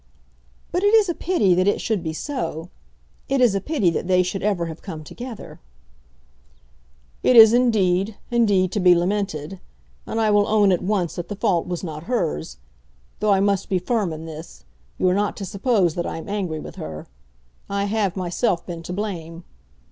[0.71, 2.69] "But it is a pity that it should be so.
[3.29, 5.59] It is a pity that they should ever have come together."
[7.21, 9.59] "It is indeed, indeed to be lamented,
[10.07, 12.57] and I will own at once that the fault was not hers.
[13.19, 14.65] Though I must be firm in this,
[14.97, 17.05] you are not to suppose that I am angry with her.
[17.69, 19.43] I have myself been to blame."